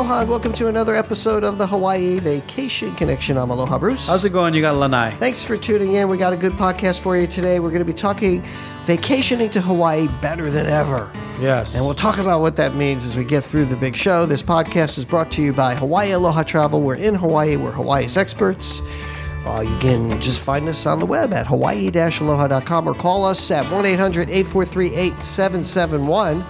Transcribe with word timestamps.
Aloha 0.00 0.22
and 0.22 0.30
welcome 0.30 0.52
to 0.54 0.68
another 0.68 0.96
episode 0.96 1.44
of 1.44 1.58
the 1.58 1.66
Hawaii 1.66 2.18
Vacation 2.20 2.94
Connection. 2.94 3.36
I'm 3.36 3.50
Aloha 3.50 3.78
Bruce. 3.78 4.06
How's 4.06 4.24
it 4.24 4.30
going? 4.30 4.54
You 4.54 4.62
got 4.62 4.76
Lanai. 4.76 5.10
Thanks 5.16 5.44
for 5.44 5.58
tuning 5.58 5.92
in. 5.92 6.08
We 6.08 6.16
got 6.16 6.32
a 6.32 6.38
good 6.38 6.52
podcast 6.52 7.00
for 7.00 7.18
you 7.18 7.26
today. 7.26 7.60
We're 7.60 7.68
going 7.68 7.80
to 7.80 7.84
be 7.84 7.92
talking 7.92 8.42
vacationing 8.84 9.50
to 9.50 9.60
Hawaii 9.60 10.08
better 10.22 10.50
than 10.50 10.64
ever. 10.64 11.12
Yes. 11.38 11.76
And 11.76 11.84
we'll 11.84 11.92
talk 11.92 12.16
about 12.16 12.40
what 12.40 12.56
that 12.56 12.74
means 12.74 13.04
as 13.04 13.14
we 13.14 13.26
get 13.26 13.42
through 13.42 13.66
the 13.66 13.76
big 13.76 13.94
show. 13.94 14.24
This 14.24 14.42
podcast 14.42 14.96
is 14.96 15.04
brought 15.04 15.30
to 15.32 15.42
you 15.42 15.52
by 15.52 15.74
Hawaii 15.74 16.12
Aloha 16.12 16.44
Travel. 16.44 16.80
We're 16.80 16.94
in 16.94 17.14
Hawaii, 17.14 17.56
we're 17.56 17.70
Hawaii's 17.70 18.16
experts. 18.16 18.80
Uh, 19.44 19.60
you 19.60 19.78
can 19.80 20.18
just 20.18 20.40
find 20.40 20.66
us 20.66 20.86
on 20.86 20.98
the 20.98 21.04
web 21.04 21.34
at 21.34 21.46
hawaii-aloha.com 21.46 22.88
or 22.88 22.94
call 22.94 23.26
us 23.26 23.50
at 23.50 23.66
1-800-843-8771. 23.66 26.42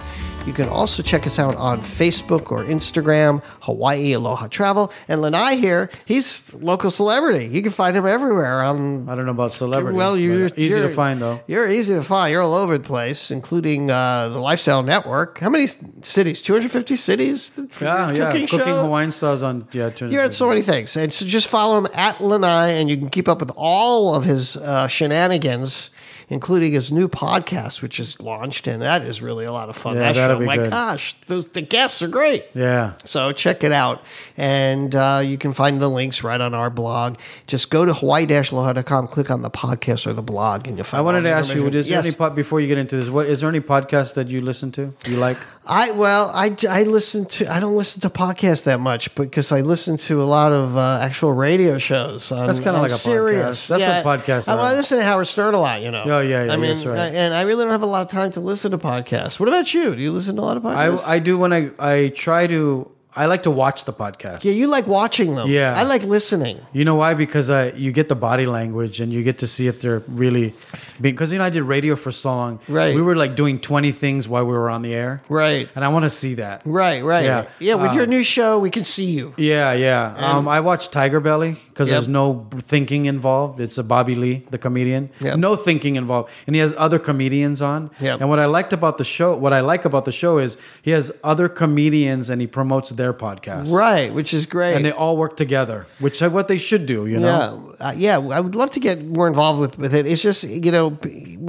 You 0.45 0.53
can 0.53 0.67
also 0.67 1.03
check 1.03 1.27
us 1.27 1.37
out 1.37 1.55
on 1.55 1.81
Facebook 1.81 2.51
or 2.51 2.63
Instagram, 2.63 3.43
Hawaii 3.61 4.13
Aloha 4.13 4.47
Travel. 4.47 4.91
And 5.07 5.21
Lanai 5.21 5.55
here, 5.57 5.89
he's 6.05 6.41
local 6.53 6.89
celebrity. 6.89 7.45
You 7.45 7.61
can 7.61 7.71
find 7.71 7.95
him 7.95 8.07
everywhere 8.07 8.63
on 8.63 9.07
I 9.07 9.13
don't 9.15 9.25
know 9.25 9.31
about 9.31 9.53
celebrity. 9.53 9.95
well, 9.95 10.17
you're 10.17 10.47
easy 10.47 10.63
you're- 10.63 10.81
to 10.87 10.89
find 10.89 11.21
though. 11.21 11.39
You're 11.45 11.69
easy 11.69 11.93
to 11.93 12.01
find. 12.01 12.31
You're 12.31 12.41
all 12.41 12.55
over 12.55 12.77
the 12.79 12.83
place, 12.83 13.29
including 13.29 13.91
uh, 13.91 14.29
the 14.29 14.39
Lifestyle 14.39 14.81
Network. 14.81 15.37
How 15.39 15.49
many 15.51 15.67
cities? 16.01 16.41
250 16.41 16.95
cities 16.95 17.51
Yeah, 17.79 18.11
yeah. 18.11 18.31
cooking 18.31 18.47
Cooking. 18.47 18.73
Hawaiian 18.73 19.11
styles 19.11 19.43
on 19.43 19.67
yeah. 19.73 19.91
You're 19.99 20.21
at 20.23 20.33
so 20.33 20.49
many 20.49 20.63
things, 20.63 20.97
and 20.97 21.13
so 21.13 21.23
just 21.25 21.49
follow 21.49 21.77
him 21.77 21.87
at 21.93 22.19
Lanai, 22.19 22.71
and 22.71 22.89
you 22.89 22.97
can 22.97 23.09
keep 23.09 23.27
up 23.27 23.39
with 23.39 23.51
all 23.55 24.15
of 24.15 24.23
his 24.25 24.57
uh, 24.57 24.87
shenanigans, 24.87 25.91
including 26.31 26.71
his 26.71 26.93
new 26.93 27.09
podcast, 27.09 27.81
which 27.81 27.99
is 27.99 28.19
launched, 28.21 28.65
and 28.65 28.81
that 28.81 29.01
is 29.01 29.21
really 29.21 29.43
a 29.43 29.51
lot 29.51 29.67
of 29.67 29.75
fun. 29.75 29.95
Yeah, 29.95 30.13
that 30.13 30.15
that'll 30.15 30.37
show, 30.37 30.39
be 30.39 30.45
my 30.45 30.55
good. 30.55 30.71
gosh, 30.71 31.13
those, 31.27 31.45
the 31.47 31.61
guests 31.61 32.01
are 32.01 32.07
great. 32.07 32.45
yeah. 32.53 32.93
So 33.03 33.33
check 33.33 33.65
it 33.65 33.73
out. 33.73 34.01
And 34.37 34.95
uh, 34.95 35.21
you 35.23 35.37
can 35.37 35.51
find 35.51 35.81
the 35.81 35.89
links 35.89 36.23
right 36.23 36.39
on 36.39 36.53
our 36.53 36.69
blog. 36.69 37.17
Just 37.47 37.69
go 37.69 37.83
to 37.85 37.93
hawaii-aloha.com, 37.93 39.07
click 39.07 39.29
on 39.29 39.41
the 39.41 39.49
podcast 39.49 40.07
or 40.07 40.13
the 40.13 40.21
blog, 40.21 40.67
and 40.67 40.77
you'll 40.77 40.85
find 40.85 40.99
I 40.99 41.03
wanted 41.03 41.23
to 41.23 41.31
ask 41.31 41.53
you. 41.53 41.67
Is 41.67 41.89
there 41.89 41.99
any 41.99 42.13
pod 42.13 42.33
before 42.33 42.61
you 42.61 42.67
get 42.67 42.77
into 42.77 42.95
this? 42.95 43.09
What 43.09 43.27
is 43.27 43.41
there 43.41 43.49
any 43.49 43.59
podcast 43.59 44.15
that 44.15 44.29
you 44.29 44.39
listen 44.41 44.71
to? 44.73 44.93
You 45.05 45.17
like? 45.17 45.37
I 45.67 45.91
well, 45.91 46.31
I, 46.33 46.55
I 46.69 46.83
listen 46.83 47.25
to 47.25 47.51
I 47.51 47.59
don't 47.59 47.75
listen 47.75 48.01
to 48.01 48.09
podcasts 48.09 48.63
that 48.63 48.79
much 48.79 49.13
because 49.15 49.51
I 49.51 49.61
listen 49.61 49.97
to 49.97 50.21
a 50.21 50.23
lot 50.23 50.53
of 50.53 50.75
uh, 50.75 50.99
actual 51.01 51.33
radio 51.33 51.77
shows. 51.77 52.31
On, 52.31 52.47
That's 52.47 52.59
kinda 52.59 52.75
on 52.75 52.81
like 52.83 52.91
a 52.91 52.95
Sirius. 52.95 53.67
podcast. 53.69 53.79
That's 53.79 54.05
what 54.05 54.19
podcasts 54.19 54.49
I, 54.49 54.55
I 54.55 54.73
listen 54.73 54.97
to 54.97 55.03
Howard 55.03 55.27
Stern 55.27 55.53
a 55.53 55.59
lot. 55.59 55.81
You 55.81 55.91
know. 55.91 56.20
Yeah, 56.21 56.45
yeah, 56.45 56.53
I 56.53 56.55
mean, 56.55 56.67
that's 56.71 56.85
right. 56.85 56.97
I- 56.99 57.07
and 57.07 57.33
I 57.33 57.41
really 57.43 57.63
don't 57.63 57.71
have 57.71 57.83
a 57.83 57.85
lot 57.85 58.01
of 58.01 58.07
time 58.09 58.31
to 58.33 58.39
listen 58.39 58.71
to 58.71 58.77
podcasts. 58.77 59.39
What 59.39 59.49
about 59.49 59.73
you? 59.73 59.95
Do 59.95 60.01
you 60.01 60.11
listen 60.11 60.35
to 60.37 60.41
a 60.41 60.45
lot 60.45 60.57
of 60.57 60.63
podcasts? 60.63 61.07
I 61.07 61.19
do 61.19 61.37
when 61.37 61.51
I 61.53 61.71
I 61.79 62.09
try 62.09 62.47
to. 62.47 62.89
I 63.13 63.25
like 63.25 63.43
to 63.43 63.51
watch 63.51 63.83
the 63.83 63.91
podcast. 63.91 64.45
yeah, 64.45 64.53
you 64.53 64.67
like 64.67 64.87
watching 64.87 65.35
them. 65.35 65.49
Yeah. 65.49 65.75
I 65.75 65.83
like 65.83 66.03
listening. 66.03 66.61
You 66.71 66.85
know 66.85 66.95
why? 66.95 67.13
Because 67.13 67.49
uh, 67.49 67.73
you 67.75 67.91
get 67.91 68.07
the 68.07 68.15
body 68.15 68.45
language 68.45 69.01
and 69.01 69.11
you 69.11 69.21
get 69.21 69.39
to 69.39 69.47
see 69.47 69.67
if 69.67 69.81
they're 69.81 70.01
really 70.07 70.53
because 71.01 71.29
you 71.33 71.37
know 71.37 71.43
I 71.43 71.49
did 71.49 71.63
radio 71.63 71.97
for 71.97 72.09
so 72.13 72.29
long. 72.33 72.59
Right. 72.69 72.95
We 72.95 73.01
were 73.01 73.17
like 73.17 73.35
doing 73.35 73.59
twenty 73.59 73.91
things 73.91 74.29
while 74.29 74.45
we 74.45 74.53
were 74.53 74.69
on 74.69 74.81
the 74.81 74.93
air. 74.93 75.21
Right. 75.27 75.67
And 75.75 75.83
I 75.83 75.89
want 75.89 76.05
to 76.05 76.09
see 76.09 76.35
that. 76.35 76.61
Right. 76.63 77.03
Right. 77.03 77.25
Yeah. 77.25 77.47
Yeah. 77.59 77.75
With 77.75 77.91
your 77.93 78.05
new 78.07 78.23
show, 78.23 78.59
we 78.59 78.69
can 78.69 78.85
see 78.85 79.07
you. 79.11 79.33
Yeah, 79.35 79.73
yeah. 79.73 80.15
Um, 80.17 80.47
I 80.47 80.61
watched 80.61 80.93
TigerBelly 80.93 81.57
because 81.73 81.89
Yep. 81.89 81.95
there's 81.95 82.07
no 82.07 82.47
thinking 82.63 83.05
involved. 83.05 83.59
It's 83.59 83.77
a 83.77 83.83
Bobby 83.83 84.15
Lee, 84.15 84.45
the 84.51 84.57
comedian. 84.57 85.09
Yep. 85.19 85.37
No 85.39 85.55
thinking 85.55 85.95
involved, 85.95 86.29
and 86.47 86.55
he 86.55 86.59
has 86.61 86.75
other 86.77 86.99
comedians 86.99 87.61
on. 87.61 87.89
Yep. 87.99 88.19
And 88.21 88.29
what 88.29 88.39
I 88.39 88.45
liked 88.45 88.73
about 88.73 88.97
the 88.97 89.03
show, 89.03 89.35
what 89.35 89.53
I 89.53 89.61
like 89.61 89.85
about 89.85 90.05
the 90.05 90.11
show 90.11 90.37
is 90.37 90.57
he 90.81 90.91
has 90.91 91.11
other 91.23 91.47
comedians 91.49 92.29
and 92.29 92.41
he 92.41 92.47
promotes 92.47 92.91
their 92.91 93.13
podcast. 93.13 93.71
Right. 93.71 94.13
Which 94.13 94.33
is 94.33 94.45
great. 94.45 94.75
And 94.75 94.85
they 94.85 94.91
all 94.91 95.17
work 95.17 95.35
together, 95.37 95.87
which 95.99 96.21
is 96.21 96.29
what 96.29 96.47
they 96.47 96.57
should 96.57 96.85
do. 96.85 97.07
You 97.07 97.19
know. 97.19 97.73
Yeah, 97.79 97.87
uh, 97.87 97.93
yeah. 97.95 98.17
I 98.37 98.39
would 98.39 98.55
love 98.55 98.71
to 98.71 98.79
get 98.79 99.03
more 99.03 99.27
involved 99.27 99.59
with, 99.59 99.77
with 99.77 99.93
it. 99.93 100.05
It's 100.05 100.21
just 100.21 100.47
you 100.47 100.71
know 100.71 100.89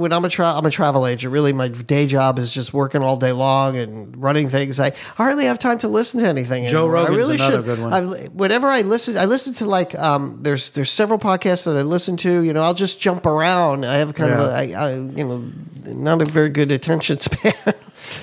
when 0.01 0.11
I'm 0.13 0.25
a 0.25 0.29
tra- 0.29 0.53
I'm 0.57 0.65
a 0.65 0.71
travel 0.71 1.05
agent. 1.05 1.31
Really, 1.33 1.53
my 1.53 1.67
day 1.67 2.07
job 2.07 2.39
is 2.39 2.53
just 2.53 2.73
working 2.73 3.01
all 3.01 3.17
day 3.17 3.31
long 3.33 3.77
and 3.77 4.15
running 4.21 4.47
things. 4.49 4.79
I 4.79 4.91
hardly 5.15 5.45
have 5.45 5.59
time 5.59 5.79
to 5.79 5.87
listen 5.87 6.21
to 6.21 6.27
anything. 6.27 6.67
Joe 6.67 6.85
anymore. 6.85 6.97
I 6.97 7.15
really 7.15 7.35
another 7.35 7.57
should. 7.57 7.65
good 7.65 7.79
one. 7.79 7.93
I've, 7.93 8.33
whenever 8.33 8.67
I 8.67 8.81
listen, 8.81 9.17
I 9.17 9.25
listen 9.25 9.53
to 9.55 9.65
like 9.65 9.91
um, 9.97 10.12
Um, 10.15 10.39
there's 10.41 10.69
there's 10.69 10.89
several 10.89 11.19
podcasts 11.19 11.65
that 11.65 11.77
I 11.77 11.81
listen 11.81 12.17
to. 12.17 12.41
You 12.43 12.53
know, 12.53 12.61
I'll 12.61 12.73
just 12.73 12.99
jump 12.99 13.25
around. 13.25 13.85
I 13.85 13.95
have 13.95 14.13
kind 14.13 14.31
of 14.31 14.39
a 14.39 14.51
I, 14.51 14.73
I, 14.73 14.93
you 14.95 15.25
know 15.25 15.51
not 15.85 16.21
a 16.21 16.25
very 16.25 16.49
good 16.49 16.71
attention 16.71 17.19
span. 17.21 17.53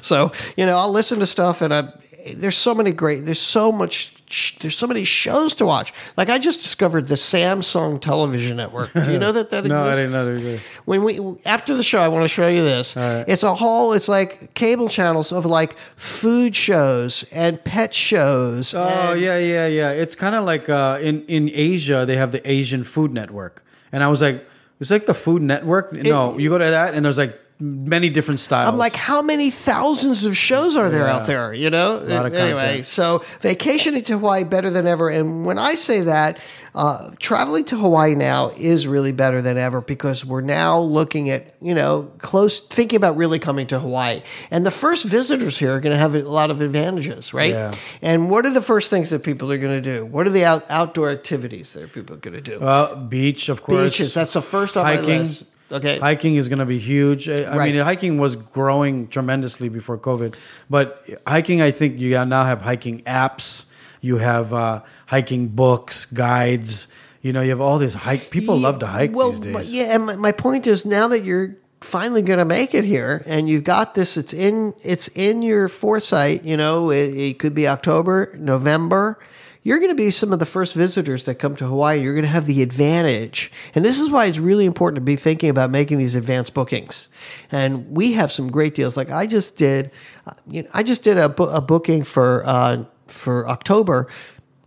so 0.01 0.33
you 0.57 0.67
know, 0.67 0.77
I'll 0.77 0.93
listen 0.93 1.19
to 1.21 1.27
stuff 1.27 1.63
and 1.63 1.73
I. 1.75 1.93
There's 2.35 2.57
so 2.57 2.75
many 2.75 2.93
great. 2.93 3.25
There's 3.25 3.41
so 3.41 3.73
much. 3.73 4.15
There's 4.61 4.77
so 4.79 4.87
many 4.87 5.05
shows 5.05 5.57
to 5.57 5.67
watch. 5.67 5.93
Like 6.17 6.31
I 6.31 6.39
just 6.39 6.61
discovered 6.63 7.09
the 7.09 7.17
Samsung 7.17 8.01
Television 8.01 8.57
Network. 8.57 8.93
Do 8.93 9.11
you 9.11 9.19
know 9.19 9.33
that 9.33 9.51
that 9.51 9.67
exists? 9.67 9.71
No, 9.71 9.91
I 9.91 9.95
didn't 9.97 10.13
know 10.13 10.51
was 10.53 10.61
When 10.85 11.03
we 11.05 11.37
after 11.45 11.77
the 11.77 11.83
show, 11.83 12.01
I 12.01 12.09
want 12.09 12.23
to 12.25 12.29
show 12.29 12.47
you 12.47 12.63
this. 12.63 12.97
right. 12.97 13.25
It's 13.27 13.43
a 13.43 13.55
whole. 13.55 13.93
It's 13.93 14.09
like 14.09 14.55
cable 14.55 14.89
channels 14.89 15.33
of 15.33 15.47
like 15.47 15.77
food 15.97 16.55
shows 16.55 17.25
and 17.33 17.63
pet 17.65 17.93
shows. 17.93 18.73
Oh 18.73 19.15
yeah, 19.15 19.39
yeah, 19.39 19.67
yeah. 19.67 19.91
It's 19.91 20.15
kind 20.15 20.35
of 20.37 20.45
like 20.45 20.69
uh, 20.69 20.99
in 21.03 21.25
in 21.27 21.51
Asia 21.53 22.05
they 22.07 22.17
have 22.17 22.31
the 22.31 22.49
Asian 22.49 22.85
Food 22.85 23.13
Network, 23.13 23.65
and 23.91 24.05
I 24.05 24.09
was 24.09 24.23
like, 24.23 24.47
it's 24.79 24.91
like 24.93 25.07
the 25.07 25.15
Food 25.15 25.43
Network. 25.43 25.93
No, 25.93 26.39
you 26.39 26.49
go 26.51 26.59
to 26.59 26.65
that 26.65 26.95
and 26.95 27.05
there's 27.05 27.19
like 27.19 27.39
many 27.61 28.09
different 28.09 28.41
styles. 28.41 28.73
I'm 28.73 28.79
like, 28.79 28.95
how 28.95 29.21
many 29.23 29.51
thousands 29.51 30.25
of 30.25 30.37
shows 30.37 30.77
are 30.77 30.89
there 30.91 31.07
Yeah. 31.07 31.17
out 31.17 31.27
there? 31.27 31.53
You 31.53 31.71
know. 31.71 32.01
lot 32.03 32.27
of 32.27 32.35
anyway, 32.35 32.61
content. 32.61 32.87
so 32.87 33.23
vacationing 33.41 34.03
to 34.05 34.15
Hawaii 34.15 34.45
better 34.45 34.71
than 34.71 34.87
ever. 34.87 35.11
And 35.11 35.45
when 35.45 35.59
I 35.59 35.75
say 35.75 36.01
that, 36.01 36.39
uh, 36.73 37.11
traveling 37.19 37.65
to 37.65 37.77
Hawaii 37.77 38.15
now 38.15 38.53
is 38.57 38.87
really 38.87 39.11
better 39.11 39.43
than 39.43 39.59
ever 39.59 39.81
because 39.81 40.25
we're 40.25 40.41
now 40.41 40.79
looking 40.79 41.29
at 41.29 41.53
you 41.61 41.75
know 41.75 42.09
close 42.19 42.61
thinking 42.61 42.97
about 42.97 43.17
really 43.17 43.41
coming 43.41 43.67
to 43.67 43.79
Hawaii. 43.81 44.23
And 44.53 44.65
the 44.65 44.71
first 44.71 45.05
visitors 45.05 45.59
here 45.59 45.75
are 45.75 45.81
going 45.81 45.95
to 45.95 45.99
have 45.99 46.15
a 46.15 46.21
lot 46.23 46.51
of 46.51 46.61
advantages, 46.61 47.35
right? 47.35 47.53
Yeah. 47.53 47.75
And 48.03 48.31
what 48.31 48.47
are 48.47 48.51
the 48.53 48.63
first 48.63 48.89
things 48.89 49.11
that 49.11 49.25
people 49.25 49.51
are 49.53 49.59
going 49.59 49.83
to 49.83 49.99
do? 49.99 50.07
What 50.07 50.27
are 50.29 50.31
the 50.31 50.45
out, 50.45 50.65
outdoor 50.71 51.11
activities 51.11 51.73
that 51.73 51.93
people 51.93 52.15
are 52.15 52.21
going 52.21 52.35
to 52.35 52.41
do? 52.41 52.61
well, 52.61 52.95
beach, 52.97 53.49
of 53.49 53.63
course. 53.63 53.91
Beaches. 53.99 54.15
That's 54.15 54.33
the 54.35 54.43
first 54.43 54.77
on 54.77 54.85
my 54.85 55.01
list. 55.01 55.45
Okay. 55.73 55.99
Hiking 55.99 56.37
is 56.37 56.49
going 56.49 56.59
to 56.59 56.67
be 56.67 56.79
huge. 56.79 57.29
I, 57.29 57.43
I 57.45 57.57
Right. 57.57 57.73
mean, 57.73 57.83
hiking 57.83 58.19
was 58.19 58.37
growing 58.37 59.09
tremendously 59.09 59.69
before 59.69 59.99
COVID, 59.99 60.35
but 60.69 61.05
hiking, 61.27 61.63
I 61.63 61.71
think 61.71 61.99
you 61.99 62.11
now 62.25 62.45
have 62.45 62.63
hiking 62.63 63.03
apps. 63.03 63.67
You 64.01 64.19
have 64.19 64.55
uh, 64.55 64.81
hiking 65.07 65.49
books, 65.49 66.07
guides. 66.07 66.89
You 67.23 67.33
know, 67.35 67.43
you 67.43 67.51
have 67.51 67.61
all 67.61 67.79
these 67.79 67.95
hike. 67.95 68.31
People 68.31 68.57
love 68.59 68.79
to 68.79 68.87
hike 68.87 69.15
well, 69.15 69.31
these 69.33 69.41
days. 69.41 69.53
but 69.53 69.67
yeah, 69.67 69.95
and 69.95 70.07
my, 70.07 70.17
my 70.17 70.33
point 70.33 70.67
is 70.67 70.87
now 70.87 71.09
that 71.09 71.23
you're 71.23 71.57
finally 71.83 72.23
going 72.23 72.39
to 72.39 72.45
make 72.45 72.75
it 72.75 72.85
here 72.85 73.23
and 73.27 73.49
you've 73.49 73.65
got 73.65 73.95
this 73.95 74.19
it's 74.19 74.35
in 74.35 74.75
it's 74.85 75.09
in 75.15 75.41
your 75.41 75.67
foresight 75.67 76.45
you 76.45 76.55
know 76.55 76.91
it, 76.91 77.09
it 77.17 77.39
could 77.39 77.55
be 77.55 77.67
october 77.67 78.31
november 78.39 79.19
you're 79.63 79.79
going 79.79 79.91
to 79.91 79.97
be 79.97 80.11
some 80.11 80.33
of 80.33 80.39
the 80.39 80.47
first 80.47 80.75
visitors 80.75 81.25
that 81.25 81.35
come 81.35 81.55
to 81.57 81.67
hawaii. 81.67 82.01
You're 82.01 82.15
going 82.15 82.25
to 82.25 82.31
have 82.31 82.47
the 82.47 82.63
advantage. 82.63 83.53
And 83.75 83.85
this 83.85 84.01
is 84.01 84.11
why 84.11 84.27
it's 84.27 84.39
really 84.39 84.65
important 84.65 84.97
to 84.97 85.03
be 85.03 85.17
thinking 85.17 85.51
about 85.51 85.71
making 85.71 85.99
these 85.99 86.15
advanced 86.15 86.55
bookings. 86.55 87.09
And 87.53 87.91
we 87.91 88.13
have 88.13 88.33
some 88.33 88.51
great 88.51 88.75
deals. 88.75 88.97
Like 88.97 89.11
i 89.11 89.27
just 89.27 89.57
did 89.57 89.91
uh, 90.27 90.33
you 90.47 90.63
know, 90.63 90.69
i 90.73 90.83
just 90.83 91.03
did 91.03 91.19
a, 91.19 91.29
bo- 91.29 91.55
a 91.55 91.61
booking 91.61 92.03
for 92.03 92.43
uh, 92.47 92.85
for 93.07 93.49
october 93.49 94.09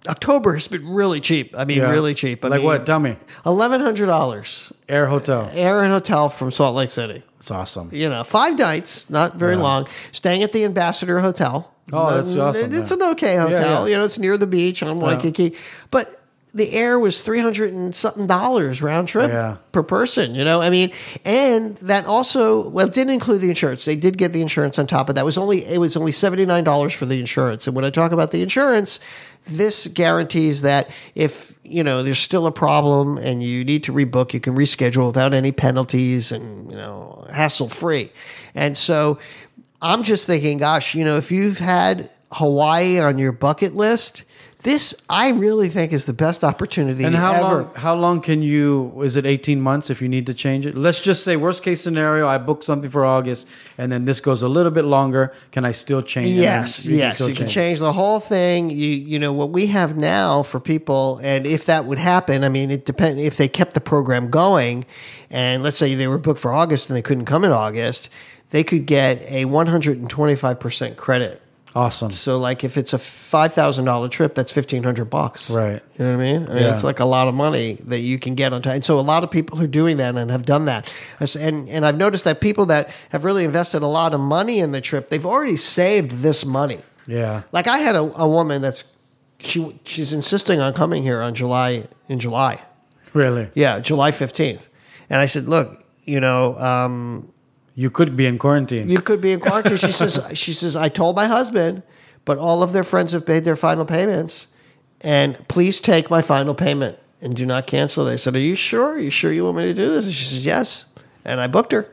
october 0.07 0.53
has 0.53 0.67
been 0.67 0.87
really 0.87 1.19
cheap 1.21 1.53
i 1.57 1.65
mean 1.65 1.77
Yeah. 1.79 1.91
really 1.91 2.13
cheap 2.13 2.43
I 2.43 2.49
like 2.49 2.57
mean, 2.59 2.65
what? 2.65 2.85
Tell 2.85 2.99
me. 2.99 3.15
Eleven 3.45 3.79
hundred 3.81 4.07
dollars. 4.07 4.71
Air 4.89 5.07
Hotel. 5.07 5.49
Air 5.53 5.81
and 5.83 5.91
hotel 5.91 6.29
from 6.29 6.51
Salt 6.51 6.75
Lake 6.75 6.91
City. 6.91 7.23
It's 7.39 7.51
awesome. 7.51 7.89
You 7.91 8.09
know, 8.09 8.23
five 8.23 8.57
nights, 8.57 9.09
not 9.09 9.35
very 9.35 9.55
long. 9.55 9.87
Staying 10.11 10.43
at 10.43 10.51
the 10.53 10.63
Ambassador 10.65 11.19
Hotel. 11.19 11.69
Oh, 11.91 12.15
that's 12.15 12.35
awesome, 12.37 12.73
It's 12.73 12.91
an 12.91 13.01
okay 13.01 13.35
hotel. 13.37 13.85
yeah. 13.87 13.91
You 13.91 13.97
know, 13.97 14.03
it's 14.05 14.17
near 14.17 14.37
the 14.37 14.47
beach 14.47 14.81
on 14.83 14.99
Waikiki, 14.99 15.55
but. 15.91 16.19
The 16.55 16.71
air 16.71 16.99
was 16.99 17.19
three 17.19 17.39
hundred 17.39 17.73
and 17.73 17.95
something 17.95 18.27
dollars 18.27 18.81
round 18.83 19.07
trip 19.07 19.31
Yeah. 19.31 19.57
per 19.71 19.81
person. 19.81 20.35
You 20.35 20.45
know, 20.45 20.61
I 20.61 20.69
mean, 20.69 20.91
and 21.25 21.75
that 21.77 22.05
also 22.05 22.69
well 22.69 22.87
it 22.87 22.93
didn't 22.93 23.13
include 23.13 23.41
the 23.41 23.49
insurance. 23.49 23.85
They 23.85 23.95
did 23.95 24.19
get 24.19 24.33
the 24.33 24.41
insurance 24.41 24.77
on 24.77 24.85
top 24.85 25.09
of 25.09 25.15
that. 25.15 25.21
It 25.21 25.25
was 25.25 25.37
only 25.39 25.65
it 25.65 25.79
was 25.79 25.97
only 25.97 26.11
seventy 26.11 26.45
nine 26.45 26.63
dollars 26.63 26.93
for 26.93 27.07
the 27.07 27.19
insurance. 27.19 27.65
And 27.65 27.75
when 27.75 27.85
I 27.85 27.89
talk 27.89 28.11
about 28.11 28.29
the 28.29 28.43
insurance, 28.43 28.99
this 29.45 29.87
guarantees 29.87 30.61
that 30.61 30.91
if 31.15 31.57
you 31.63 31.83
know 31.83 32.03
there's 32.03 32.19
still 32.19 32.45
a 32.45 32.51
problem 32.51 33.17
and 33.17 33.41
you 33.41 33.65
need 33.65 33.83
to 33.85 33.91
rebook, 33.91 34.31
you 34.33 34.39
can 34.39 34.53
reschedule 34.55 35.07
without 35.07 35.33
any 35.33 35.51
penalties 35.51 36.31
and 36.31 36.69
you 36.69 36.75
know 36.77 37.25
hassle 37.33 37.67
free. 37.67 38.11
And 38.53 38.77
so 38.77 39.17
I'm 39.81 40.03
just 40.03 40.27
thinking, 40.27 40.59
gosh, 40.59 40.93
you 40.93 41.03
know, 41.03 41.15
if 41.17 41.31
you've 41.31 41.57
had 41.57 42.11
Hawaii 42.31 42.99
on 42.99 43.17
your 43.17 43.31
bucket 43.31 43.75
list, 43.75 44.25
this 44.63 44.95
I 45.09 45.31
really 45.31 45.69
think 45.69 45.93
is 45.93 46.05
the 46.05 46.13
best 46.13 46.43
opportunity 46.43 47.03
And 47.03 47.15
how 47.15 47.33
ever. 47.33 47.43
long? 47.43 47.73
How 47.75 47.95
long 47.95 48.21
can 48.21 48.41
you? 48.41 49.01
Is 49.03 49.17
it 49.17 49.25
eighteen 49.25 49.61
months 49.61 49.89
if 49.89 50.01
you 50.01 50.09
need 50.09 50.25
to 50.27 50.33
change 50.33 50.65
it? 50.65 50.77
Let's 50.77 51.01
just 51.01 51.23
say 51.23 51.35
worst 51.35 51.63
case 51.63 51.81
scenario. 51.81 52.27
I 52.27 52.37
booked 52.37 52.63
something 52.63 52.89
for 52.89 53.05
August, 53.05 53.47
and 53.77 53.91
then 53.91 54.05
this 54.05 54.19
goes 54.19 54.41
a 54.41 54.47
little 54.47 54.71
bit 54.71 54.85
longer. 54.85 55.33
Can 55.51 55.65
I 55.65 55.71
still 55.73 56.01
change? 56.01 56.31
Yes, 56.31 56.85
yes, 56.85 57.19
you 57.19 57.35
can 57.35 57.47
change 57.47 57.79
the 57.79 57.93
whole 57.93 58.19
thing. 58.19 58.69
You 58.69 58.89
you 58.89 59.19
know 59.19 59.33
what 59.33 59.49
we 59.51 59.67
have 59.67 59.97
now 59.97 60.43
for 60.43 60.59
people, 60.59 61.19
and 61.23 61.45
if 61.45 61.65
that 61.65 61.85
would 61.85 61.99
happen, 61.99 62.43
I 62.43 62.49
mean, 62.49 62.71
it 62.71 62.85
depends 62.85 63.21
if 63.21 63.37
they 63.37 63.47
kept 63.47 63.73
the 63.73 63.81
program 63.81 64.29
going, 64.29 64.85
and 65.29 65.61
let's 65.61 65.77
say 65.77 65.93
they 65.95 66.07
were 66.07 66.17
booked 66.17 66.39
for 66.39 66.53
August 66.53 66.89
and 66.89 66.97
they 66.97 67.01
couldn't 67.01 67.25
come 67.25 67.43
in 67.43 67.51
August, 67.51 68.09
they 68.51 68.63
could 68.63 68.85
get 68.85 69.21
a 69.29 69.45
one 69.45 69.67
hundred 69.67 69.99
and 69.99 70.09
twenty 70.09 70.35
five 70.35 70.59
percent 70.59 70.95
credit. 70.97 71.41
Awesome. 71.75 72.11
So 72.11 72.37
like 72.37 72.63
if 72.63 72.77
it's 72.77 72.93
a 72.93 72.99
five 72.99 73.53
thousand 73.53 73.85
dollar 73.85 74.07
trip, 74.07 74.35
that's 74.35 74.51
fifteen 74.51 74.83
hundred 74.83 75.05
bucks. 75.05 75.49
Right. 75.49 75.81
You 75.97 76.05
know 76.05 76.17
what 76.17 76.23
I 76.23 76.23
mean? 76.23 76.43
I 76.43 76.53
mean, 76.53 76.63
Yeah. 76.63 76.73
It's 76.73 76.83
like 76.83 76.99
a 76.99 77.05
lot 77.05 77.27
of 77.27 77.33
money 77.33 77.79
that 77.85 77.99
you 77.99 78.19
can 78.19 78.35
get 78.35 78.53
on 78.53 78.61
time. 78.61 78.75
And 78.75 78.85
so 78.85 78.99
a 78.99 79.01
lot 79.01 79.23
of 79.23 79.31
people 79.31 79.59
are 79.59 79.67
doing 79.67 79.97
that 79.97 80.15
and 80.15 80.29
have 80.29 80.45
done 80.45 80.65
that. 80.65 80.93
And 81.19 81.67
and 81.67 81.85
I've 81.85 81.97
noticed 81.97 82.25
that 82.25 82.41
people 82.41 82.67
that 82.67 82.93
have 83.09 83.23
really 83.25 83.43
invested 83.43 83.81
a 83.81 83.87
lot 83.87 84.13
of 84.13 84.19
money 84.19 84.59
in 84.59 84.71
the 84.71 84.81
trip, 84.81 85.09
they've 85.09 85.25
already 85.25 85.57
saved 85.57 86.11
this 86.21 86.45
money. 86.45 86.79
Yeah. 87.07 87.41
Like 87.51 87.67
I 87.67 87.79
had 87.79 87.95
a, 87.95 88.01
a 88.21 88.27
woman 88.27 88.61
that's 88.61 88.83
she 89.39 89.79
she's 89.83 90.13
insisting 90.13 90.59
on 90.59 90.73
coming 90.73 91.01
here 91.01 91.21
on 91.23 91.33
July 91.33 91.87
in 92.07 92.19
July. 92.19 92.61
Really. 93.13 93.49
Yeah, 93.55 93.79
July 93.79 94.11
fifteenth. 94.11 94.69
And 95.09 95.19
I 95.19 95.25
said, 95.25 95.45
look, 95.45 95.83
you 96.05 96.19
know, 96.19 96.55
um, 96.57 97.32
You 97.75 97.89
could 97.89 98.15
be 98.15 98.25
in 98.25 98.37
quarantine. 98.37 98.87
you 98.89 99.01
could 99.01 99.19
be 99.21 99.31
in 99.31 99.39
quarantine. 99.39 99.77
She 99.77 99.91
says, 99.91 100.19
she 100.33 100.53
says, 100.53 100.75
I 100.75 100.89
told 100.89 101.15
my 101.15 101.25
husband, 101.27 101.83
but 102.25 102.37
all 102.37 102.61
of 102.63 102.71
their 102.73 102.83
friends 102.83 103.11
have 103.13 103.25
paid 103.25 103.43
their 103.45 103.55
final 103.55 103.85
payments, 103.85 104.47
and 105.01 105.35
please 105.47 105.81
take 105.81 106.09
my 106.09 106.21
final 106.21 106.53
payment 106.53 106.97
and 107.21 107.35
do 107.35 107.45
not 107.45 107.65
cancel 107.67 108.07
it. 108.07 108.13
I 108.13 108.15
said, 108.17 108.35
Are 108.35 108.39
you 108.39 108.55
sure? 108.55 108.93
Are 108.95 108.99
you 108.99 109.09
sure 109.09 109.31
you 109.31 109.45
want 109.45 109.57
me 109.57 109.63
to 109.63 109.73
do 109.73 109.89
this? 109.89 110.05
And 110.05 110.13
she 110.13 110.25
says, 110.25 110.45
Yes. 110.45 110.85
And 111.25 111.39
I 111.41 111.47
booked 111.47 111.71
her, 111.71 111.87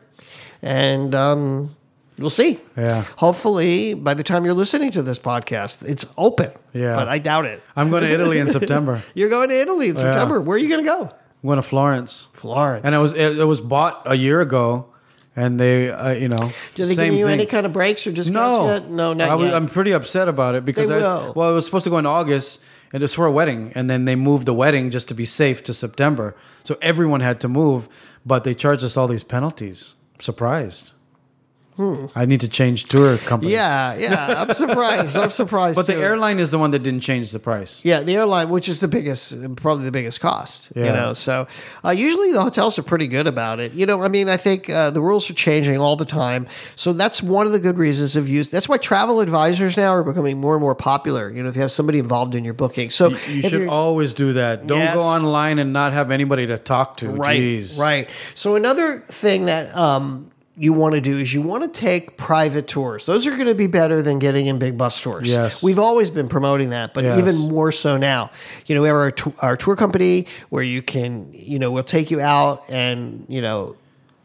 and 0.61 1.15
um, 1.15 1.75
we'll 2.19 2.31
see. 2.31 2.59
Yeah. 2.76 3.05
Hopefully, 3.17 3.94
by 3.94 4.12
the 4.15 4.23
time 4.25 4.44
you're 4.44 4.55
listening 4.55 4.91
to 4.93 5.03
this 5.03 5.19
podcast, 5.19 5.88
it's 5.88 6.05
open. 6.19 6.50
Yeah. 6.75 6.94
But 6.97 7.09
I 7.09 7.19
doubt 7.21 7.47
it. 7.47 7.62
I'm 7.76 7.91
going 7.91 8.03
to 8.03 8.11
Italy 8.11 8.38
in 8.38 8.49
September. 8.59 9.03
You're 9.15 9.31
going 9.31 9.49
to 9.50 9.61
Italy 9.61 9.88
in 9.88 9.97
September. 9.97 10.41
Where 10.41 10.56
are 10.56 10.59
you 10.61 10.69
going 10.69 10.85
to 10.85 10.91
go? 10.91 11.03
I'm 11.43 11.47
going 11.47 11.56
to 11.56 11.62
Florence, 11.62 12.29
Florence. 12.35 12.85
and 12.85 12.94
it 12.94 12.99
was 12.99 13.12
it, 13.15 13.38
it 13.38 13.44
was 13.44 13.61
bought 13.62 14.03
a 14.05 14.15
year 14.15 14.41
ago, 14.43 14.87
and 15.37 15.59
they 15.61 15.91
uh, 15.91 16.11
you 16.12 16.29
know 16.29 16.50
Do 16.75 16.85
they 16.85 16.94
same 16.94 17.11
give 17.12 17.19
you 17.21 17.27
thing. 17.27 17.35
any 17.35 17.47
kind 17.47 17.67
of 17.67 17.73
breaks 17.73 18.06
or 18.06 18.12
discounts 18.12 18.88
No. 18.88 18.88
No, 18.88 19.12
not 19.12 19.29
I 19.31 19.35
was, 19.35 19.47
yet. 19.47 19.55
I'm 19.55 19.69
pretty 19.69 19.93
upset 19.93 20.29
about 20.29 20.55
it 20.55 20.65
because 20.65 20.91
I, 20.91 21.31
well, 21.35 21.50
it 21.50 21.55
was 21.55 21.65
supposed 21.65 21.85
to 21.85 21.91
go 21.91 21.99
in 21.99 22.06
August, 22.06 22.61
and 22.93 23.03
it's 23.03 23.15
for 23.15 23.27
a 23.27 23.32
wedding, 23.32 23.73
and 23.75 23.88
then 23.88 24.05
they 24.05 24.17
moved 24.17 24.47
the 24.47 24.55
wedding 24.55 24.91
just 24.91 25.09
to 25.09 25.15
be 25.15 25.25
safe 25.25 25.62
to 25.65 25.73
September. 25.73 26.35
So 26.65 26.77
everyone 26.82 27.21
had 27.21 27.41
to 27.41 27.49
move, 27.49 27.88
but 28.27 28.44
they 28.44 28.55
charged 28.55 28.85
us 28.85 28.97
all 28.97 29.06
these 29.09 29.23
penalties. 29.25 29.94
Surprised. 30.19 30.93
I 32.15 32.25
need 32.27 32.41
to 32.41 32.49
change 32.49 32.85
tour 32.87 33.17
company. 33.19 33.53
Hmm. 33.53 33.56
yeah, 33.56 33.94
yeah. 33.97 34.35
I'm 34.43 34.53
surprised. 34.65 35.17
I'm 35.17 35.31
surprised. 35.31 35.77
but 35.77 35.87
the 35.87 35.97
airline 35.97 36.38
is 36.38 36.50
the 36.50 36.59
one 36.59 36.71
that 36.73 36.81
didn't 36.82 37.00
change 37.00 37.32
the 37.32 37.38
price. 37.38 37.85
Yeah, 37.85 38.03
the 38.03 38.17
airline, 38.17 38.49
which 38.50 38.69
is 38.69 38.81
the 38.81 38.88
biggest, 38.88 39.56
probably 39.56 39.85
the 39.85 39.93
biggest 39.93 40.21
cost. 40.21 40.71
You 40.75 40.85
know, 40.85 41.15
so 41.15 41.47
uh, 41.85 41.91
usually 41.91 42.32
the 42.32 42.41
hotels 42.43 42.79
are 42.79 42.82
pretty 42.82 43.06
good 43.09 43.27
about 43.27 43.61
it. 43.61 43.73
You 43.73 43.87
know, 43.87 44.03
I 44.03 44.09
mean, 44.09 44.29
I 44.29 44.37
think 44.37 44.69
uh, 44.69 44.91
the 44.91 45.00
rules 45.00 45.31
are 45.31 45.35
changing 45.35 45.79
all 45.79 45.97
the 45.97 46.05
time, 46.05 46.47
so 46.77 46.93
that's 46.93 47.23
one 47.23 47.47
of 47.47 47.53
the 47.53 47.59
good 47.61 47.79
reasons 47.79 48.17
of 48.17 48.29
use. 48.29 48.49
That's 48.49 48.69
why 48.69 48.76
travel 48.79 49.21
advisors 49.21 49.76
now 49.76 49.91
are 49.93 50.03
becoming 50.05 50.38
more 50.38 50.55
and 50.55 50.61
more 50.62 50.75
popular. 50.75 51.31
You 51.33 51.43
know, 51.43 51.49
if 51.49 51.55
you 51.56 51.62
have 51.62 51.73
somebody 51.73 51.99
involved 51.99 52.35
in 52.35 52.44
your 52.44 52.55
booking, 52.55 52.91
so 52.91 53.11
You 53.11 53.17
if 53.44 53.50
should 53.50 53.69
always 53.69 54.15
do 54.15 54.33
that. 54.35 54.67
Don't 54.67 54.81
Yes. 54.81 54.94
go 54.94 55.03
online 55.03 55.59
and 55.59 55.73
not 55.73 55.93
have 55.93 56.11
anybody 56.11 56.47
to 56.47 56.59
talk 56.59 56.97
to. 56.99 57.09
Right, 57.11 57.41
Jeez. 57.41 57.79
right. 57.79 58.09
So 58.35 58.56
another 58.56 58.99
thing 58.99 59.47
that 59.47 59.75
um, 59.76 60.31
you 60.62 60.75
want 60.75 60.95
to 60.95 61.01
do 61.01 61.17
is 61.17 61.33
you 61.33 61.41
want 61.41 61.62
to 61.62 61.81
take 61.81 62.19
private 62.19 62.67
tours. 62.69 63.07
Those 63.07 63.27
are 63.27 63.31
going 63.31 63.47
to 63.47 63.55
be 63.55 63.67
better 63.67 64.03
than 64.03 64.19
getting 64.19 64.47
in 64.47 64.59
big 64.59 64.77
bus 64.77 65.01
tours. 65.01 65.31
Yes. 65.31 65.62
we've 65.62 65.79
always 65.79 66.11
been 66.11 66.29
promoting 66.29 66.69
that, 66.71 66.93
but 66.93 67.03
Yes. 67.05 67.19
even 67.19 67.37
more 67.39 67.73
so 67.73 67.97
now. 67.97 68.31
You 68.67 68.75
know, 68.75 68.83
we 68.83 68.89
have 68.89 68.97
our, 68.97 69.11
tou- 69.11 69.33
our 69.41 69.57
tour 69.57 69.75
company 69.75 70.27
where 70.51 70.62
you 70.62 70.83
can, 70.83 71.31
you 71.33 71.59
know, 71.59 71.71
we'll 71.71 71.83
take 71.83 72.11
you 72.11 72.21
out 72.21 72.65
and 72.69 73.25
you 73.29 73.41
know. 73.41 73.77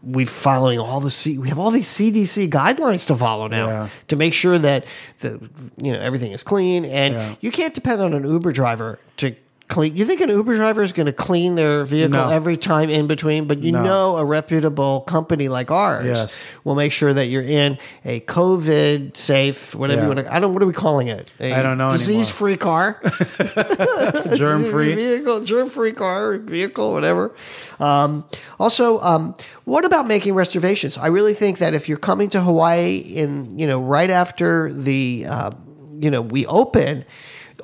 We're 0.08 0.28
following 0.28 0.78
all 0.78 1.00
the 1.00 1.10
C. 1.10 1.40
We 1.40 1.50
have 1.50 1.58
all 1.58 1.72
these 1.72 1.88
CDC 1.88 2.50
guidelines 2.52 3.08
to 3.08 3.16
follow 3.16 3.48
now 3.48 3.68
Yeah. 3.68 3.90
to 4.10 4.16
make 4.16 4.36
sure 4.36 4.60
that 4.60 4.86
the 5.22 5.50
you 5.82 5.92
know 5.94 6.00
everything 6.00 6.32
is 6.32 6.44
clean, 6.44 6.86
and 6.86 7.16
Yeah. 7.16 7.36
you 7.42 7.50
can't 7.50 7.74
depend 7.74 8.02
on 8.04 8.14
an 8.14 8.24
Uber 8.24 8.52
driver 8.52 9.00
to 9.18 9.34
clean. 9.68 9.96
You 9.96 10.06
think 10.06 10.22
an 10.22 10.30
Uber 10.30 10.56
driver 10.56 10.84
is 10.84 10.94
going 10.94 11.08
to 11.08 11.14
clean 11.14 11.56
their 11.56 11.86
vehicle 11.86 12.20
No. 12.20 12.30
every 12.30 12.56
time 12.58 12.90
in 12.90 13.08
between, 13.08 13.46
but 13.48 13.64
you 13.64 13.72
No. 13.72 13.84
know 13.84 14.18
a 14.18 14.24
reputable 14.26 15.02
company 15.02 15.48
like 15.50 15.72
ours 15.72 16.06
Yes. 16.06 16.46
will 16.64 16.76
make 16.76 16.92
sure 16.92 17.12
that 17.14 17.28
you're 17.28 17.42
in 17.42 17.78
a 18.04 18.20
COVID 18.22 19.18
safe, 19.18 19.74
whatever 19.74 20.02
you 20.04 20.08
want 20.08 20.20
to. 20.20 20.34
I 20.34 20.40
don't. 20.40 20.54
What 20.54 20.62
are 20.62 20.68
we 20.68 20.74
calling 20.74 21.08
it? 21.08 21.30
A 21.40 21.54
I 21.54 21.64
don't 21.64 21.78
know 21.78 21.90
Disease 21.90 22.30
free 22.30 22.58
car, 22.58 23.02
Germ 24.36 24.66
free. 24.66 24.96
vehicle, 24.96 25.42
germ 25.42 25.70
free 25.70 25.92
car, 25.94 26.38
vehicle, 26.38 26.92
whatever. 26.94 27.34
Um, 27.80 28.26
also, 28.60 29.00
um, 29.02 29.36
what 29.66 29.86
about 29.86 30.08
making 30.08 30.36
reservations? 30.36 30.98
I 30.98 31.08
really 31.08 31.34
think 31.34 31.58
that 31.58 31.74
if 31.74 31.90
you're 31.90 31.98
coming 31.98 32.30
to 32.30 32.42
Hawaii 32.42 32.98
in 32.98 33.58
you 33.58 33.68
know 33.68 33.82
right 33.82 34.10
after 34.10 34.72
the 34.72 35.26
uh, 35.30 35.52
you 36.00 36.10
know 36.12 36.22
we 36.22 36.46
open. 36.46 37.06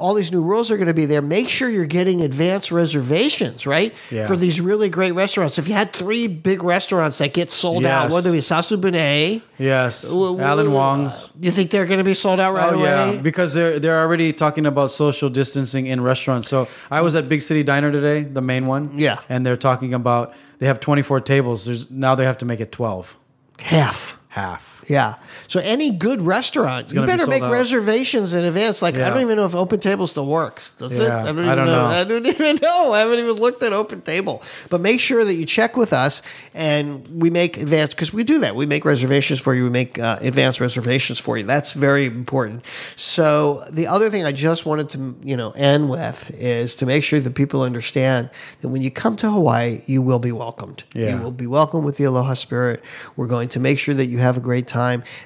All 0.02 0.16
these 0.16 0.32
new 0.32 0.42
rules 0.42 0.72
are 0.72 0.78
going 0.78 0.88
to 0.88 0.94
be 0.96 1.06
there. 1.06 1.22
Make 1.22 1.48
sure 1.48 1.70
you're 1.70 1.86
getting 1.86 2.22
advance 2.22 2.72
reservations, 2.72 3.68
right? 3.68 3.94
Yeah. 4.10 4.26
For 4.28 4.36
these 4.36 4.60
really 4.60 4.90
great 4.90 5.12
restaurants. 5.12 5.60
If 5.60 5.68
you 5.68 5.76
had 5.76 5.94
three 5.94 6.28
big 6.28 6.64
restaurants 6.64 7.20
that 7.20 7.34
get 7.34 7.52
sold 7.52 7.86
out, 7.86 8.06
Yes. 8.06 8.12
what 8.12 8.24
do 8.24 8.32
we? 8.32 8.40
Sasabune. 8.40 9.42
Yes. 9.60 10.06
Uh, 10.06 10.14
w- 10.14 10.28
w- 10.38 10.44
Alan 10.48 10.72
Wong's. 10.72 11.26
Uh, 11.26 11.28
you 11.42 11.52
think 11.52 11.70
they're 11.72 11.86
going 11.86 12.00
to 12.00 12.04
be 12.04 12.16
sold 12.16 12.40
out 12.40 12.54
right 12.54 12.74
Oh 12.74 12.80
away? 12.80 13.16
yeah, 13.16 13.22
because 13.22 13.54
they're 13.54 13.80
they're 13.80 14.00
already 14.02 14.34
talking 14.34 14.66
about 14.66 14.90
social 14.92 15.30
distancing 15.30 15.86
in 15.86 16.02
restaurants. 16.02 16.48
So 16.50 16.68
I 16.90 17.02
was 17.02 17.14
at 17.16 17.30
Big 17.30 17.42
City 17.44 17.62
Diner 17.64 17.92
today, 17.92 18.24
the 18.24 18.42
main 18.42 18.66
one. 18.66 18.98
Yeah. 18.98 19.20
and 19.30 19.46
they're 19.46 19.56
talking 19.70 19.94
about 19.94 20.34
they 20.60 20.66
have 20.68 20.80
24 20.80 21.22
tables. 21.22 21.66
There's 21.66 21.90
now 21.92 22.16
they 22.16 22.26
have 22.26 22.38
to 22.40 22.46
make 22.46 22.60
it 22.60 22.72
12, 22.72 23.16
Half. 23.60 24.18
half. 24.30 24.81
Yeah. 24.92 25.16
So 25.48 25.60
any 25.62 25.92
good 25.92 26.22
restaurant, 26.22 26.90
you 26.90 26.96
gonna 26.96 27.08
be 27.08 27.12
better 27.14 27.24
sold 27.24 27.30
make 27.32 27.44
out. 27.44 27.52
reservations 27.52 28.34
in 28.34 28.44
advance. 28.44 28.82
Like 28.82 28.96
I 28.96 29.00
Yeah. 29.00 29.10
don't 29.12 29.22
even 29.22 29.38
know 29.38 29.46
if 29.46 29.54
OpenTable 29.54 30.08
still 30.08 30.26
works. 30.26 30.72
Does 30.72 30.92
it? 31.00 31.04
Yeah, 31.04 31.20
I 31.20 31.24
don't 31.32 31.40
even 31.40 31.50
I 31.50 31.56
don't 31.56 31.66
know. 31.68 31.86
I 31.86 32.04
don't 32.04 32.28
even 32.34 32.58
know. 32.62 32.92
I 32.92 33.00
haven't 33.00 33.20
even 33.20 33.36
looked 33.36 33.64
at 33.64 33.72
OpenTable. 33.72 34.42
But 34.70 34.82
make 34.82 35.00
sure 35.00 35.24
that 35.24 35.36
you 35.36 35.46
check 35.46 35.78
with 35.78 35.94
us 35.94 36.22
and 36.54 37.08
we 37.22 37.30
make 37.30 37.58
advanced 37.58 37.96
because 37.96 38.12
we 38.14 38.24
do 38.26 38.40
that. 38.40 38.56
We 38.56 38.66
make 38.66 38.84
reservations 38.84 39.40
for 39.40 39.56
you. 39.56 39.64
We 39.64 39.70
make 39.70 39.98
uh, 39.98 40.18
advanced 40.22 40.60
reservations 40.60 41.20
for 41.20 41.38
you. 41.38 41.46
That's 41.46 41.72
very 41.72 42.06
important. 42.06 42.66
So 42.98 43.64
the 43.70 43.88
other 43.88 44.10
thing 44.10 44.26
I 44.26 44.34
just 44.34 44.66
wanted 44.66 44.90
to 44.90 45.16
you 45.24 45.38
know 45.38 45.52
end 45.52 45.90
with 45.90 46.32
is 46.38 46.76
to 46.78 46.86
make 46.86 47.04
sure 47.04 47.20
that 47.22 47.34
people 47.36 47.62
understand 47.62 48.30
that 48.62 48.68
when 48.70 48.82
you 48.82 48.92
come 48.92 49.16
to 49.18 49.32
Hawaii, 49.32 49.80
you 49.86 50.02
will 50.02 50.20
be 50.20 50.32
welcomed. 50.32 50.84
Yeah. 50.94 51.16
You 51.16 51.22
will 51.24 51.32
be 51.32 51.48
welcomed 51.48 51.86
with 51.86 51.96
the 51.98 52.04
Aloha 52.04 52.34
Spirit. 52.34 52.84
We're 53.16 53.28
going 53.28 53.50
to 53.50 53.60
make 53.60 53.80
sure 53.80 53.96
that 53.96 54.08
you 54.08 54.18
have 54.18 54.36
a 54.38 54.42
great 54.42 54.68
time. 54.68 54.81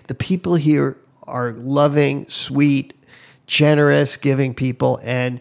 The 0.08 0.16
people 0.16 0.56
here 0.56 0.98
are 1.24 1.52
loving, 1.54 2.30
sweet, 2.30 2.94
generous, 3.48 4.18
giving 4.18 4.54
people. 4.54 5.00
And, 5.04 5.40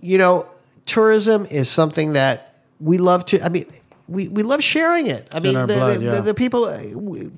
you 0.00 0.18
know, 0.18 0.46
tourism 0.86 1.46
is 1.46 1.68
something 1.68 2.14
that 2.14 2.54
we 2.80 2.98
love 2.98 3.26
to, 3.26 3.44
I 3.44 3.48
mean, 3.48 3.66
we, 4.08 4.28
we 4.28 4.42
love 4.42 4.62
sharing 4.62 5.06
it. 5.06 5.28
I 5.32 5.40
mean, 5.40 5.52
in 5.52 5.56
our 5.58 5.66
the, 5.66 5.74
blood, 5.74 5.98
the, 5.98 6.04
yeah. 6.04 6.10
the, 6.12 6.22
the 6.22 6.34
people 6.34 6.64
uh, 6.64 6.82
w- 6.82 7.30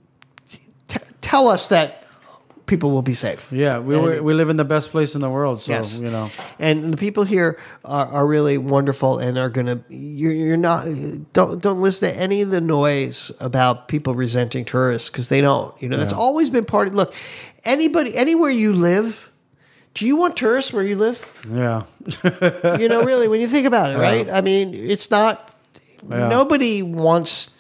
t- 0.49 0.99
tell 1.21 1.49
us 1.49 1.69
that 1.69 2.02
people 2.67 2.91
will 2.91 3.03
be 3.03 3.15
safe. 3.15 3.53
Yeah, 3.53 3.79
we 3.81 3.95
And- 3.97 4.25
we 4.25 4.35
live 4.35 4.49
in 4.49 4.57
the 4.57 4.65
best 4.65 4.91
place 4.91 5.15
in 5.15 5.21
the 5.21 5.29
world. 5.31 5.61
So 5.63 5.73
Yes. 5.73 5.99
you 5.99 6.09
know, 6.11 6.31
and 6.59 6.93
the 6.93 6.97
people 6.97 7.25
here 7.25 7.59
are, 7.85 8.07
are 8.07 8.27
really 8.27 8.57
wonderful 8.59 9.19
and 9.19 9.37
are 9.37 9.51
gonna 9.51 9.81
you're, 9.89 10.33
you're 10.33 10.57
not 10.57 10.87
don't 11.33 11.61
don't 11.61 11.81
listen 11.81 12.11
to 12.13 12.19
any 12.21 12.41
of 12.43 12.51
the 12.51 12.61
noise 12.61 13.33
about 13.41 13.89
people 13.89 14.15
resenting 14.15 14.65
tourists 14.65 15.11
because 15.11 15.29
they 15.29 15.41
don't 15.41 15.75
you 15.83 15.89
know 15.89 15.97
that's 15.97 16.13
always 16.13 16.51
been 16.51 16.65
part 16.65 16.89
of 16.89 16.95
look 16.95 17.13
anybody 17.65 18.17
anywhere 18.17 18.51
you 18.51 18.73
live 18.73 19.31
do 19.95 20.07
you 20.07 20.17
want 20.17 20.37
tourists 20.37 20.73
where 20.73 20.85
you 20.85 20.97
live 20.97 21.19
yeah, 21.53 21.83
you 22.79 22.89
know 22.89 23.03
really 23.05 23.29
when 23.29 23.41
you 23.41 23.47
think 23.49 23.67
about 23.67 23.91
it 23.91 23.99
right 24.09 24.31
i 24.31 24.41
mean 24.41 24.73
it's 24.75 25.11
not 25.11 25.51
Yeah. 26.09 26.29
nobody 26.29 26.83
wants 26.83 27.57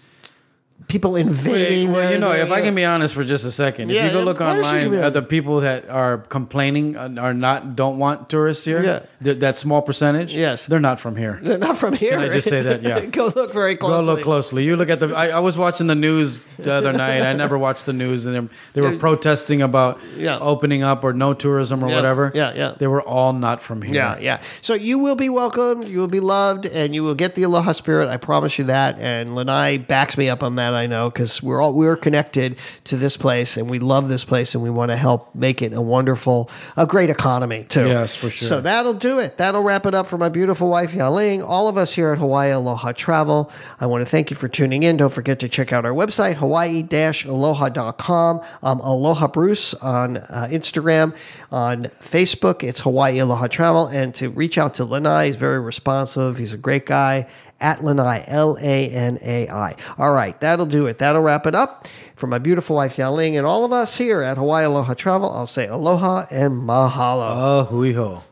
people 0.89 1.17
invading. 1.17 1.93
well, 1.93 2.01
their- 2.03 2.13
you 2.13 2.19
know, 2.19 2.33
their- 2.33 2.45
if 2.45 2.51
I 2.53 2.61
can 2.61 2.75
be 2.75 2.85
honest 2.85 3.15
for 3.15 3.25
just 3.25 3.45
a 3.45 3.51
second, 3.51 3.91
Yeah, 3.91 4.07
if 4.07 4.13
you 4.13 4.19
go 4.19 4.25
look 4.25 4.41
online 4.41 4.95
at 4.95 5.15
the 5.15 5.23
people 5.23 5.61
that 5.61 5.89
are 5.89 6.19
complaining 6.29 6.97
are 6.97 7.35
not 7.35 7.77
don't 7.77 7.99
want 7.99 8.29
tourists 8.29 8.65
here, 8.65 8.83
Yeah. 8.83 9.01
th- 9.23 9.39
that 9.41 9.57
small 9.57 9.83
percentage, 9.83 10.35
Yes. 10.35 10.67
they're 10.67 10.81
not 10.81 11.01
from 11.01 11.17
here. 11.17 11.39
They're 11.43 11.59
not 11.59 11.77
from 11.77 11.93
here. 11.95 12.13
Can 12.13 12.21
I 12.21 12.29
just 12.29 12.49
say 12.49 12.63
that? 12.63 12.83
Yeah. 12.83 13.01
Go 13.11 13.33
look 13.35 13.53
very 13.53 13.77
closely. 13.77 14.07
Go 14.07 14.13
look 14.13 14.23
closely. 14.23 14.65
You 14.65 14.77
look 14.77 14.91
at 14.91 15.01
the. 15.01 15.15
I, 15.15 15.29
I 15.29 15.39
was 15.41 15.57
watching 15.59 15.87
the 15.87 15.95
news 15.95 16.41
the 16.59 16.73
other 16.73 16.93
night. 17.05 17.23
I 17.23 17.33
never 17.33 17.57
watched 17.59 17.87
the 17.87 17.93
news, 17.93 18.27
and 18.27 18.35
they- 18.35 18.55
they 18.75 18.81
were 18.81 18.97
protesting 18.97 19.63
about 19.63 20.01
Yeah. 20.17 20.39
opening 20.41 20.83
up 20.83 21.05
or 21.05 21.13
no 21.13 21.35
tourism 21.35 21.85
or 21.85 21.89
Yeah, 21.89 21.95
whatever. 21.97 22.33
yeah, 22.35 22.53
yeah. 22.55 22.73
They 22.79 22.87
were 22.87 23.03
all 23.03 23.33
not 23.33 23.63
from 23.63 23.83
here. 23.83 23.95
Yeah, 23.95 24.17
yeah. 24.21 24.39
So 24.61 24.75
you 24.75 24.99
will 24.99 25.17
be 25.17 25.29
welcomed, 25.29 25.89
you 25.89 25.99
will 26.01 26.09
be 26.09 26.21
loved, 26.21 26.67
and 26.67 26.95
you 26.95 27.03
will 27.05 27.15
get 27.15 27.35
the 27.35 27.43
aloha 27.45 27.73
spirit. 27.73 28.09
I 28.09 28.17
promise 28.17 28.59
you 28.59 28.65
that. 28.65 28.99
And 28.99 29.35
Lanai 29.35 29.79
backs 29.79 30.17
me 30.19 30.29
up 30.29 30.43
on 30.43 30.57
that. 30.57 30.72
I 30.75 30.87
know 30.87 31.11
because 31.11 31.43
we're 31.43 31.61
all 31.61 31.73
we're 31.73 31.97
connected 31.97 32.59
to 32.85 32.97
this 32.97 33.17
place, 33.17 33.57
and 33.57 33.71
we 33.71 33.79
love 33.79 34.09
this 34.09 34.25
place, 34.25 34.55
and 34.55 34.63
we 34.63 34.71
want 34.71 34.91
to 34.91 34.97
help 34.97 35.35
make 35.35 35.63
it 35.63 35.73
a 35.73 35.81
wonderful, 35.81 36.51
a 36.77 36.87
great 36.87 37.11
economy 37.11 37.65
too. 37.65 37.87
Yes, 37.87 38.15
for 38.15 38.31
sure. 38.31 38.49
So 38.49 38.61
that'll 38.61 38.95
do 38.95 39.19
it. 39.19 39.39
That'll 39.39 39.63
wrap 39.63 39.87
it 39.87 39.95
up 39.95 40.07
for 40.07 40.19
my 40.19 40.29
beautiful 40.29 40.69
wife 40.69 40.93
Yaling. 40.93 41.47
All 41.47 41.69
of 41.69 41.77
us 41.77 41.95
here 41.95 42.13
at 42.13 42.19
Hawaii 42.19 42.51
Aloha 42.51 42.93
Travel. 42.93 43.51
I 43.81 43.87
want 43.87 44.03
to 44.03 44.11
thank 44.11 44.31
you 44.31 44.37
for 44.37 44.49
tuning 44.49 44.83
in. 44.83 44.97
Don't 44.97 45.13
forget 45.13 45.39
to 45.41 45.49
check 45.49 45.73
out 45.73 45.85
our 45.85 45.93
website 45.93 46.35
hawaii-aloha.com. 46.35 48.41
Um, 48.63 48.81
Aloha 48.81 49.29
Bruce 49.29 49.75
on 49.75 50.19
uh, 50.19 50.49
Instagram, 50.51 51.17
on 51.51 51.85
Facebook. 51.85 52.63
It's 52.63 52.81
Hawaii 52.81 53.19
Aloha 53.19 53.47
Travel, 53.47 53.87
and 53.89 54.15
to 54.17 54.31
reach 54.31 54.59
out 54.59 54.75
to 54.75 54.85
Lanai, 54.85 55.27
he's 55.27 55.37
very 55.37 55.61
responsive. 55.61 56.39
He's 56.39 56.53
a 56.53 56.59
great 56.59 56.87
guy. 56.87 57.29
At 57.63 57.85
Lanai, 57.85 58.25
L 58.27 58.59
A 58.61 58.89
N 58.89 59.19
A 59.23 59.49
I. 59.49 59.77
All 59.97 60.13
right, 60.13 60.39
that'll 60.41 60.67
do 60.67 60.87
it. 60.87 60.99
That'll 60.99 61.23
wrap 61.23 61.47
it 61.47 61.55
up. 61.55 61.87
For 62.17 62.27
my 62.27 62.39
beautiful 62.39 62.75
wife 62.77 62.97
Yaling 62.97 63.39
and 63.39 63.47
all 63.47 63.65
of 63.65 63.73
us 63.73 63.97
here 63.97 64.21
at 64.21 64.37
Hawaii 64.37 64.65
Aloha 64.65 64.95
Travel, 64.95 65.31
I'll 65.31 65.47
say 65.47 65.69
aloha 65.69 66.27
and 66.31 66.55
mahalo. 66.55 67.31
Oh, 67.31 67.65
hui 67.65 67.93
hou. 67.93 68.23